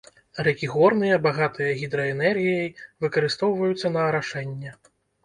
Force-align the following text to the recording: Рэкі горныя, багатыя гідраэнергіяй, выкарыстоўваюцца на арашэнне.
Рэкі 0.45 0.67
горныя, 0.75 1.19
багатыя 1.25 1.75
гідраэнергіяй, 1.81 2.71
выкарыстоўваюцца 3.05 3.93
на 3.99 4.07
арашэнне. 4.09 4.71